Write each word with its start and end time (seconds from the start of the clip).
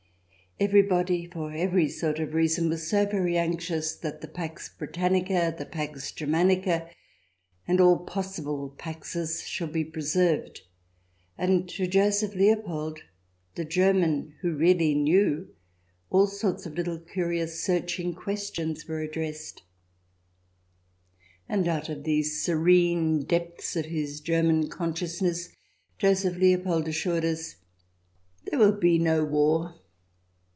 Everybody, 0.59 1.25
for 1.25 1.51
every 1.53 1.89
sort 1.89 2.19
of 2.19 2.35
reason, 2.35 2.69
was 2.69 2.87
so 2.87 3.07
very 3.07 3.35
anxious 3.35 3.95
that 3.95 4.21
the 4.21 4.27
Pax 4.27 4.69
Britannica, 4.69 5.55
the 5.57 5.65
Pax 5.65 6.11
Germanica, 6.11 6.87
and 7.67 7.81
all 7.81 7.97
possible 7.97 8.69
Paxes 8.77 9.41
should 9.43 9.71
be 9.73 9.83
preserved. 9.83 10.61
And 11.35 11.67
to 11.69 11.87
Joseph 11.87 12.35
Leo 12.35 12.57
pold, 12.57 12.99
the 13.55 13.65
German 13.65 14.35
who 14.41 14.53
really 14.55 14.93
knew, 14.93 15.47
all 16.11 16.27
sorts 16.27 16.67
of 16.67 16.75
little 16.75 16.99
curious 16.99 17.59
searching 17.63 18.13
questions 18.13 18.87
were 18.87 19.01
addressed. 19.01 19.63
And 21.49 21.67
out 21.67 21.89
of 21.89 22.03
the 22.03 22.21
serene 22.21 23.23
depths 23.23 23.75
of 23.75 23.85
his 23.85 24.19
German 24.21 24.69
conscious 24.69 25.23
ness 25.23 25.49
Joseph 25.97 26.37
Leopold 26.37 26.87
assured 26.87 27.25
us:" 27.25 27.55
There 28.45 28.59
will 28.59 28.77
be 28.77 28.99
no 28.99 29.23
war 29.25 29.77